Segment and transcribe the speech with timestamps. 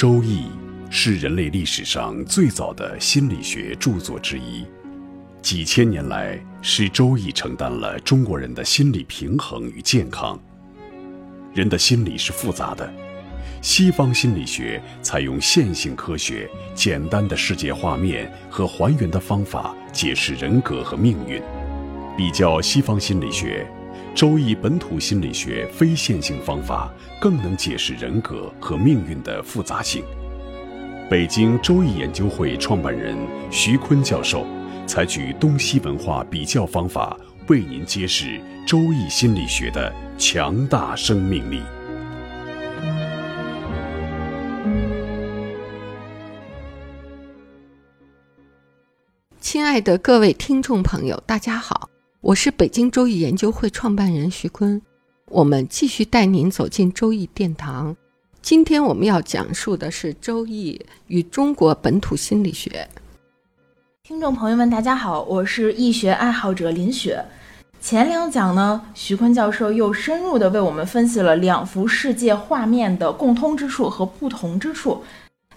[0.00, 0.44] 周易》
[0.88, 4.64] 是人类历史上最早的心理学著作之一，
[5.42, 10.40] 几千年来，是《周易》承担了中国人的心理平衡与健康。
[11.52, 12.90] 人的心理是复杂的，
[13.60, 21.42] 西方心理学采用线性科学、简单的世界画面和还原的方法解释人格和命运。
[22.16, 23.70] 比较西方心理学，
[24.12, 30.04] 《周易》本土心理学非线性方法更能解释人格和命运的复杂性。
[31.08, 33.16] 北京周易研究会创办人
[33.50, 34.46] 徐坤教授
[34.86, 37.16] 采取东西文化比较方法，
[37.48, 41.62] 为您揭示周易心理学的强大生命力。
[49.40, 51.89] 亲爱的各位听众朋友，大家好，
[52.22, 54.82] 我是北京周易研究会创办人徐坤，
[55.30, 57.96] 我们继续带您走进周易殿堂。
[58.42, 62.86] 今天我们要讲述的是周易与中国本土心理学。
[64.02, 67.24] 听众朋友们，大家好，我是易学爱好者林雪。
[67.80, 75.02] 前两讲呢，徐坤教授又深入的为我们分析了两幅世界画面的共通之处和不同之处。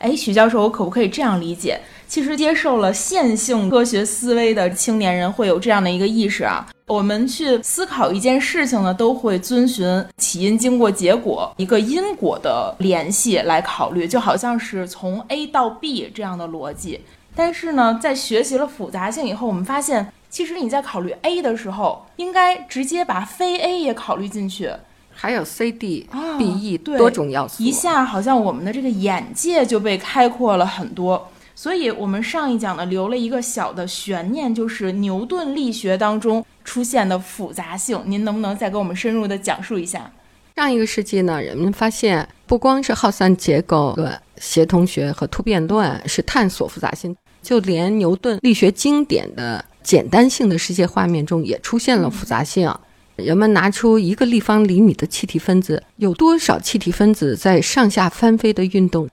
[0.04, 1.80] 哎，许教授，我可不可以这样理解？
[2.10, 17.00] 其实接受了线性科学思维的青年人会有这样的一个意识啊，我们去思考一件事情呢，都会遵循起因、经过、结果一个因果的联系来考虑，就好像是从 A 到 B 这样的逻辑。
[17.34, 20.12] 但是呢，在学习了复杂性以后，我们发现。
[20.30, 24.68] 其实你在考虑 A 的时候，应该直接把非 A 也考虑进去，
[25.24, 26.06] 还有 C、D、
[26.38, 31.30] B、E 多种要素，一下好像我们的这个眼界就被开阔了很多。
[31.56, 38.02] 所以，我们上一讲呢留了一个小的悬念，就是牛顿力学当中出现的复杂性。
[38.06, 40.12] 您能不能再给我们深入的讲述一下？
[40.58, 49.64] 上一个世纪呢，人们发现不光是耗散结构论、协同学和突变论是探索复杂性，就连牛顿力学经典的。
[49.84, 52.74] 简单性的世界画面中也出现了复杂性。
[53.16, 59.08] 人们拿出一个立方厘米的气体分子，有多少气体分子在上下翻飞的运动？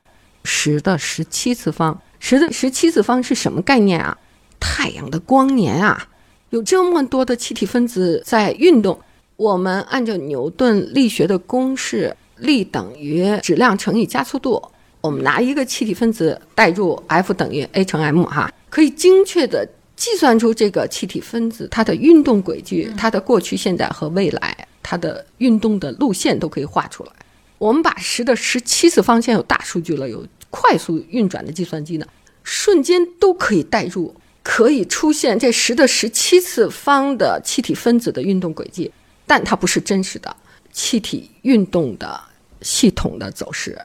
[0.44, 2.00] 十的十七次方。
[2.18, 4.16] 十的十七次方是什么概念啊？
[4.58, 6.08] 太阳的光年啊！
[6.48, 8.98] 有这么多的气体分子在运动。
[9.36, 14.62] 我们按照牛顿力学的公式，力等于质量乘以加速度。
[15.02, 19.68] 我们拿一个气体分子代入，F 等于 a 乘 m 哈，可以精确的。
[20.00, 27.12] 计算出这个气体分子它的运动轨迹，它的过去、现在和未来，它的运动的路线都可以画出来。
[27.58, 32.06] 我们把十的十七次方，现在有大数据了，有快速运转的计算机呢，
[32.42, 38.90] 瞬间都可以代入，可以出现这十的十七次方的气体分子的运动轨迹，
[39.26, 40.34] 但它不是真实的
[40.72, 42.18] 气体运动的
[42.62, 43.78] 系统的走势，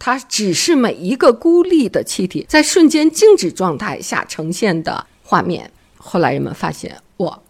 [0.00, 5.06] 它只是每一个孤立的气体在瞬间静止状态下呈现的。
[5.32, 7.40] 画面，后来人们发现，哇，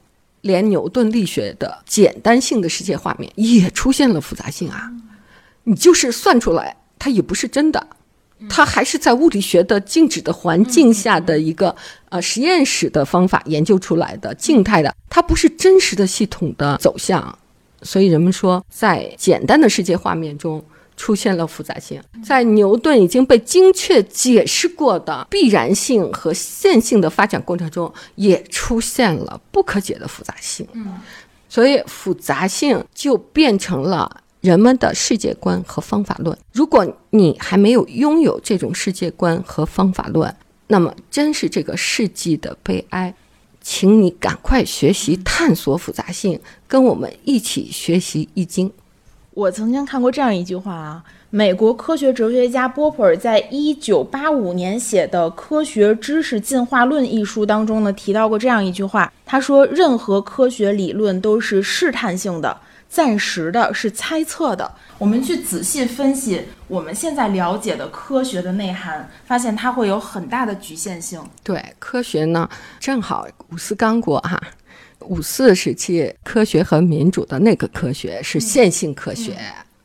[0.42, 4.88] 连牛顿力学的简单性的世界画面也出现了复杂性啊！
[5.64, 7.84] 你就是算出来，它也不是真的，
[8.48, 11.74] 它还是在物理学的静止的环境下的一个
[12.08, 17.36] 呃实验室的方法研究出来的静态的，它不是真实的系统的走向。
[17.82, 20.64] 所以人们说，在简单的世界画面中。
[21.02, 30.64] 出现了复杂性，在牛顿已经被精确解释过的必然性和线性的发展过程中，也出现了不可解的复杂性。
[30.74, 31.00] 嗯，
[31.48, 36.38] 所以复杂性就变成了人们的世界观和方法论。
[36.52, 40.32] 如果你还没有拥有这种世界观和方法论，
[40.68, 43.12] 那么真是这个世纪的悲哀。
[43.60, 46.38] 请你赶快学习探索复杂性，
[46.68, 48.68] 跟我们一起学习《易经》。
[49.34, 59.10] 我曾经看过这样一句话啊，美国科学哲学家波普尔在一九八五年写的《科学知识进化论》一书当中呢，提到过这样一句话。
[59.24, 62.54] 他说：“任何科学理论都是试探性的、
[62.90, 64.70] 暂时的，是猜测的。
[64.98, 71.18] 我们去仔细分析我们现在了解的科学的内涵，发现它会有很大的局限性。
[71.42, 72.46] 对科学呢，
[72.78, 74.38] 正好五四刚过哈。”
[75.02, 79.36] 五四时期，科学和民主的那个科学是线性科学，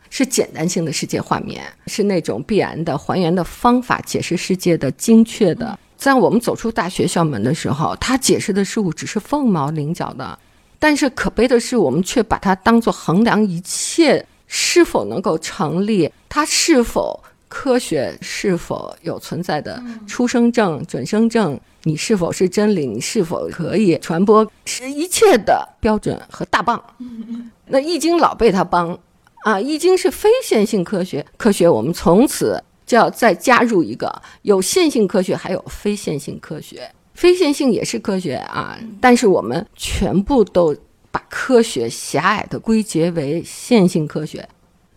[0.10, 5.78] 是简单性的世界画面，是那种必然的还原的方法解释世界的精确的。
[5.98, 10.38] 在我们走出大学校门的时候，他解释的事物只是凤毛麟角的，
[10.78, 17.24] 但是可悲的是，我们却把它当做衡量一切是否能够成立，它是否。
[17.48, 21.60] 科学是否有存在的出生证、准生证？
[21.84, 22.86] 你是否是真理？
[22.86, 24.46] 你是否可以传播？
[24.66, 26.82] 是一切的标准和大棒。
[27.68, 28.92] 那《易经》老被他帮
[29.44, 36.90] 啊，《易经》是非线性科学，科学我们从此就要再加入一个有线性科学，还有非线性科学。
[37.14, 40.76] 非线性也是科学啊，但是我们全部都
[41.10, 44.48] 把科学狭隘的归结为线性科学，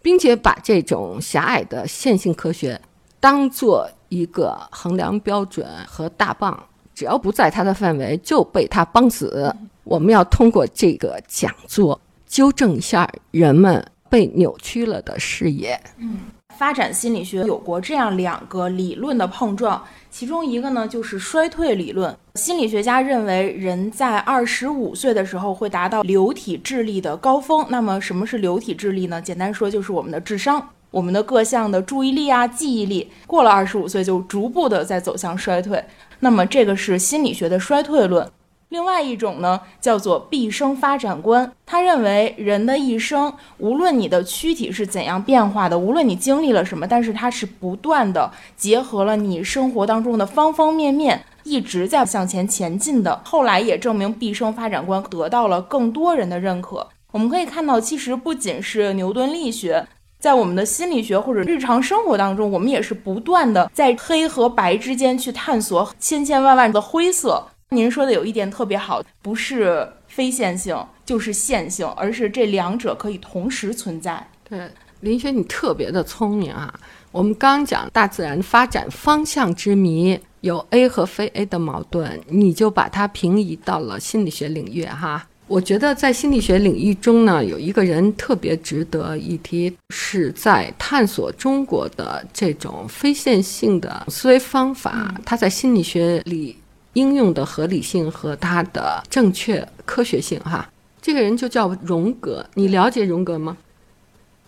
[0.03, 2.81] 并且把这种狭隘的线性科学
[3.19, 6.59] 当做一个衡量标准和大棒，
[6.95, 9.55] 只要不在它的范围，就被它崩死。
[9.85, 15.81] 我们要通过这个讲座纠正一下人们被扭曲了的视野。
[15.99, 16.19] 嗯，
[16.61, 19.83] 发展心理学有过这样两个理论的碰撞。
[20.11, 22.15] 其中一个呢，就是衰退理论。
[22.35, 27.65] 心理学家认为，人在二十五岁的时候会达到流体智力的高峰。
[27.71, 29.23] 那么，什么是流体智力呢？
[29.23, 35.83] 简单说，就是我们的智商、我们的各项的注意力啊、记忆力，过了二十五岁就逐步的在走向衰退。
[36.19, 38.31] 那么，这个是心理学的衰退论。
[38.71, 41.53] 另外一种呢，叫做毕生发展观。
[41.67, 53.21] 他认为，人的一生，无论你的躯体是怎样变化的，无论你经历了什么，但是它是不断的结合了你生活当中的方方面面，一直在向前前进的。
[53.25, 56.87] 后来也证明，毕生发展观得到了更多人的认可。
[57.11, 59.85] 我们可以看到，其实不仅是牛顿力学，
[60.21, 67.49] 在我们的心理学或者日常生活当中，我们也是不断的在黑和白之间去探索千千万万的灰色。
[67.73, 70.77] 您说的有一点特别好，不是非线性
[71.07, 74.27] 就是线性，而是这两者可以同时存在。
[74.49, 74.69] 对，
[75.01, 76.75] 林雪，你特别的聪明啊！
[77.13, 85.25] 我们刚讲大自然发展方向之谜，有 A 和非 A 的矛盾，你就把它平移到了心理学领域哈。
[85.47, 96.57] 我觉得在心理学领域中呢，有一个人特别值得一提，是在探索中国的这种非线性的思维方法，他在心理学里。
[96.95, 100.69] 应用的合理性和它的正确科学性，哈，
[101.01, 102.45] 这个人就叫荣格。
[102.55, 103.57] 你了解荣格吗？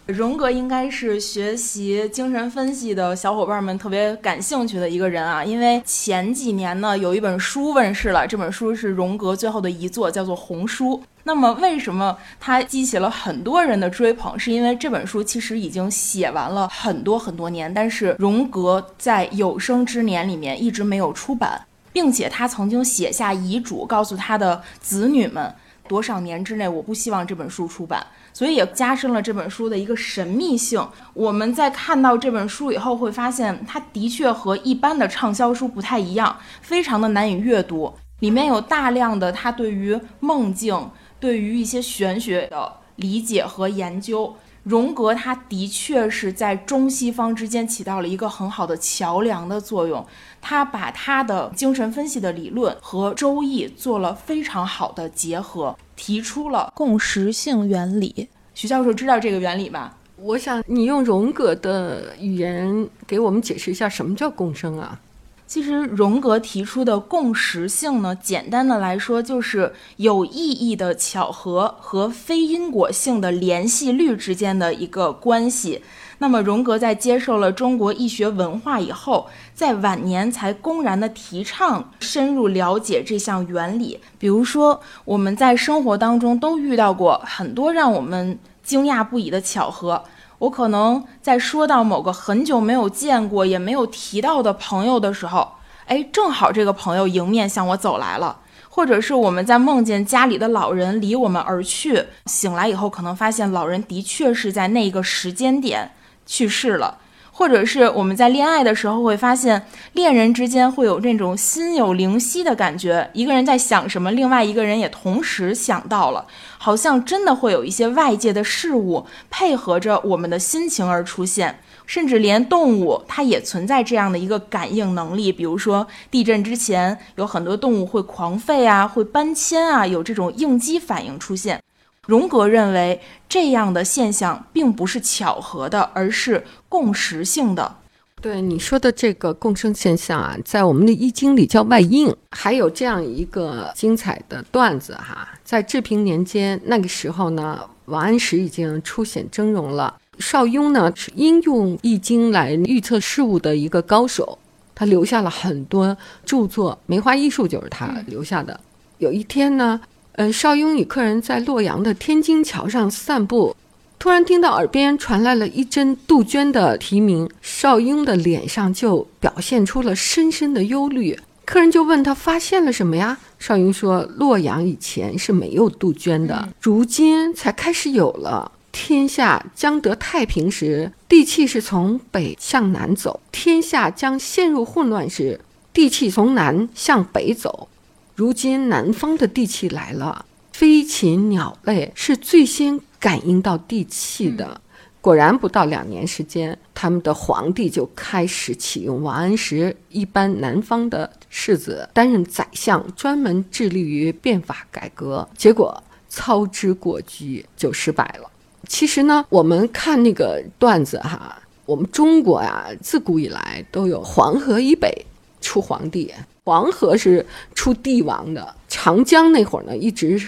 [0.06, 10.96] 荣格应该是学习精神分析的小伙伴们特别感兴趣的一个人啊，因为前几年呢有一本书问世了，这本书是荣格最后的遗作，叫做《红书》。
[11.22, 14.36] 那么为什么它激起了很多人的追捧？
[14.36, 21.62] 是因为这本书其实已经写完了很多很多年，但是荣格在有生之年里面一直没有出版。
[21.92, 25.54] 并且他曾经写下遗嘱，告诉他的子女们，
[25.88, 30.86] 多少年之内我不希望这本书出版，所以也加深了这本书的一个神秘性。
[31.12, 37.92] 我们在看到这本书以后，会发现它的确和一般的畅销书不太一样，非常的难以阅读。
[38.20, 44.34] 里面有大量的他对于梦境、对于一些玄学的理解和研究。
[44.64, 50.06] 荣格他的确是在中西方之间起到了一个很好的桥梁的作用。
[50.40, 58.28] 他把他的精神分析的理论和《周易》做了非常好的结合，提出了共识性原理。
[58.54, 59.96] 徐教授知道这个原理吧？
[60.16, 65.00] 我想你用荣格的语言给我们解释一下什么叫共生啊？
[65.46, 75.82] 其实荣格提出的共识性呢，简单的来说就是有意义的巧合和非因果性的联系律之间的一个关系。
[76.18, 83.98] 那么，荣格在接受了中国易学文化以后，在晚年才公然的提倡深入了解这项原理。
[84.18, 90.04] 比如说，我们在生活当中都遇到过很多让我们惊讶不已的巧合。
[90.42, 95.52] 我可能在说到某个很久没有见过也没有提到的朋友的时候，
[95.86, 98.38] 哎，正好这个朋友迎面向我走来了。
[98.68, 105.92] 或者是我们在梦见家里的老人离我们而去，醒来以后可能发现老人的确是在那个时间点。
[106.24, 106.98] 去世了，
[107.34, 116.26] 或者是我们在恋爱的时候会发现，恋人之间会有这种心有灵犀的感觉，一个人在想什么，另外一个人也同时想到了，
[116.58, 131.60] 好像真的会有一些外界的事物配合着我们的心情而出现，甚至连动物它也存在这样的一个感应能力，比如说地震之前有很多动物会狂吠啊，会搬迁啊，有这种应激反应出现。
[132.08, 137.76] 荣格认为，这样的现象并不是巧合的，而是共识性的。
[138.20, 142.12] 对你说的这个共生现象啊，在我们的《易经》里叫外应。
[142.32, 149.96] 还有这样一个精彩的段子哈，在治平年间，那个时候呢，王安石已经初显峥嵘了。
[150.18, 154.36] 邵雍呢，是应用《易经》来预测事物的一个高手，
[154.74, 158.58] 他留下了很多著作，梅花易数就是他留下的。
[158.98, 159.80] 有一天呢。
[160.12, 163.56] 呃，邵雍与客人在洛阳的天津桥上散步，
[163.98, 171.18] 突然听到耳边传来了一阵杜鹃的啼鸣，邵雍的脸上就表现出了深深的忧虑。
[171.46, 173.18] 客人就问他发现了什么呀？
[173.38, 178.52] 邵雍说：洛阳以前是没有杜鹃的，如今才开始有了。
[178.70, 185.40] 天下将得太平时，地气是从北向南走；天下将陷入混乱时，
[185.72, 187.68] 地气从南向北走。
[188.14, 194.60] 如今南方的地气来了，飞禽鸟类是最先感应到地气的。
[195.00, 205.28] 果然，不到两年时间，他们的皇帝就开始启用王安石一般南方的士子担任宰相，专门致力于变法改革。
[205.36, 208.30] 结果操之过急，就失败了。
[208.68, 215.04] 其实呢，我们看那个段子哈，我们中国呀，自古以来都有黄河以北
[215.40, 216.12] 出皇帝，
[216.44, 218.54] 黄河是出帝王的。
[218.68, 220.20] 长江那会儿呢，一直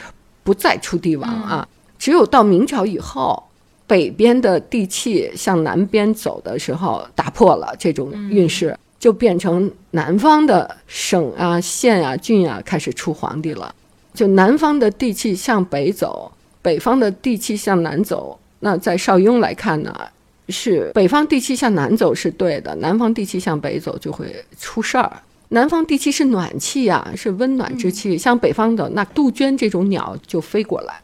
[0.43, 1.69] 不再出帝王啊，
[1.99, 3.43] 只有到明朝以后。
[3.87, 13.75] 北边的地气向南边走的时候，打破了这种运势，就变成南方的省啊、县啊、郡啊开始出皇帝了。
[14.15, 18.41] 就南方的地气向北走，北方的地气向南走。
[18.61, 19.95] 那在邵雍来看呢，
[20.49, 25.21] 是北方地气向南走是对的，南方地气向北走就会出事儿。
[25.55, 31.01] 南方地气是暖气呀，是温暖之气，像北方的那杜鹃这种鸟就飞过来。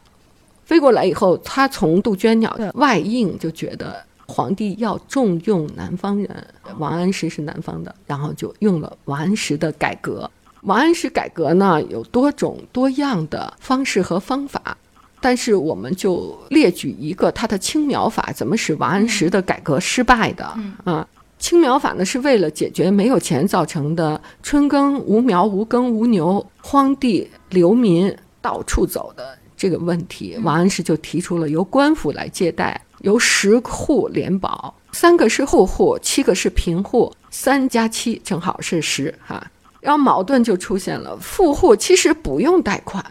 [0.65, 6.45] 飞过来以后，他从杜鹃鸟的外应就觉得皇帝要重用南方人，
[6.77, 10.29] 王安石是南方的，然后就用了王安石的改革。
[10.63, 14.77] 王安石改革呢有多种多样的方式和方法，
[15.21, 20.45] 但是我们就列举一个他的青苗法，怎么使王安石的改革失败的
[20.83, 21.07] 啊？
[21.41, 29.37] 青苗法呢是为了解决没有钱造成的春耕无苗、无耕无牛、荒地流民到处走的。
[29.57, 39.45] 这个问题，王安石就提出了由官府来借贷，由十户联保，三个是户户，七个是贫户，三加七正好是十哈。
[39.79, 43.03] 然后矛盾就出现了，富户其实不用贷款，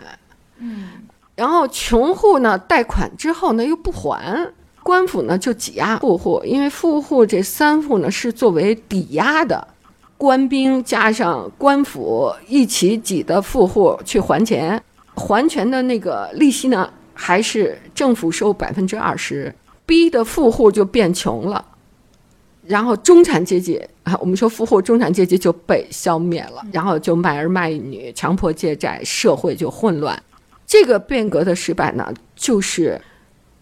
[0.58, 0.88] 嗯，
[1.34, 4.48] 然后穷户呢贷款之后呢又不还，
[4.90, 9.68] 官府呢就挤压富户，因为富户这三户呢是作为抵押的，
[10.18, 14.82] 官兵加上官府一起挤的富户去还钱。
[15.14, 19.54] 还钱的那个利息呢，还是政府收百分之二十，
[19.86, 21.64] 逼的富户就变穷了，
[22.66, 30.20] 然后中产阶级啊，我们说富户中产阶级就被消灭了，然后就卖儿卖女，强迫借债，社会就混乱。
[30.66, 33.00] 这个变革的失败呢，就是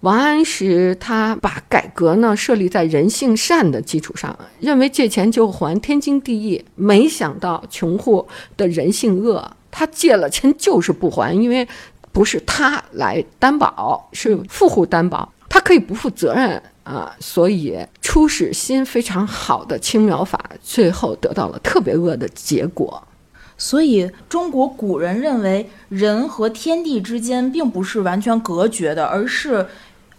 [0.01, 8.27] 王安石他把改革呢设立在人性善的基础上，认为借钱就还天经地义，没想到穷户
[8.57, 9.51] 的人性恶。
[9.71, 11.67] 他借了钱就是不还，因为
[12.13, 17.15] 不是他来担保，是富户担保，他可以不负责任啊。
[17.19, 23.03] 所以初始心非常好的青苗法，最后得到了特别恶的结果。
[23.61, 29.67] 所以中国古人认为，人和天地之间并不是完全隔绝的，而是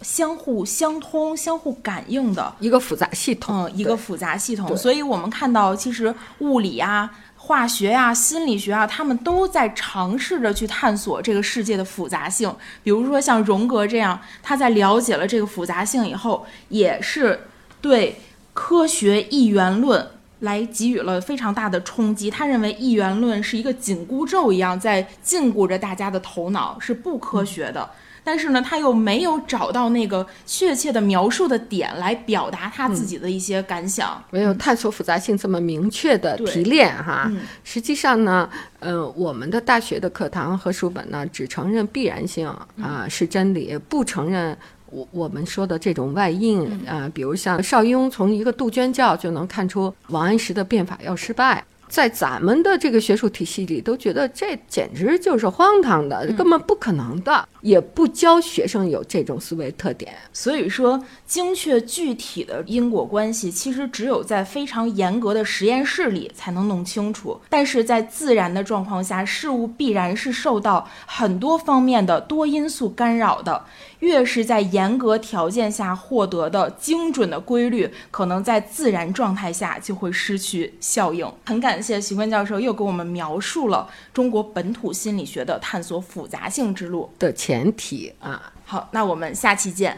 [0.02, 3.64] 相互相通、相互感应的一个复杂系统。
[3.64, 4.76] 嗯，一个复杂系统。
[4.76, 7.10] 所以我们看到，其实物理啊。
[7.42, 12.54] 化学呀，心理学啊，他们都在尝试着去探索这个世界的复杂性。
[12.82, 17.46] 比如说像荣格这样，他在了解了这个复杂性以后，也是
[17.80, 18.20] 对
[18.52, 20.06] 科学一元论
[20.40, 22.30] 来给予了非常大的冲击。
[22.30, 27.90] 他认为一元论是一个紧箍咒一样，在禁锢着大家的头脑，是不科学的。
[28.22, 37.30] 但是呢，他又没有找到那个确切的描述的点来表达他自己的一些感想，没有探索复杂性这么明确的提炼哈。
[37.64, 38.48] 实际上呢，
[38.78, 42.46] 呃，我们的大学的课堂和书本呢，只承认必然性
[42.80, 47.10] 啊是真理，不承认我我们说的这种外应啊。
[47.12, 51.64] 比如像邵雍从一个杜鹃教就能看出王安石的变法要失败。
[51.90, 60.14] 在咱们的这个学术体系里，都觉得这简直就是荒唐的，根本不可能的，也不教学生有这种思维特点。
[60.32, 67.38] 所以说，精确具体的因果关系，其实只有在非常严格的实验室里才能弄清楚。
[67.48, 73.64] 但是在自然的状况下，事物必然是受到很多方面的多因素干扰的。
[74.00, 81.30] 越是在严格条件下获得的精准的规律，可能在自然状态下就会失去效应。
[81.46, 88.52] 很感谢徐坤教授又给我们描述了中国本土心理学的探索复杂性之路的前提啊。
[88.64, 89.96] 好，那我们下期见。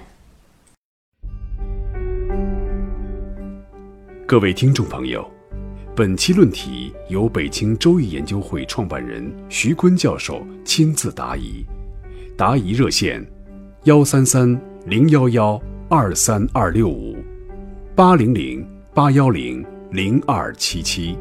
[4.27, 5.31] 各位听众朋友，
[5.95, 11.65] 本期论题由北京周易研究会创办人徐坤教授亲自答疑，
[12.37, 13.25] 答疑热线。
[13.85, 17.17] 幺三三零幺幺二三二六五，
[17.97, 21.19] 八零零八幺零零二七七。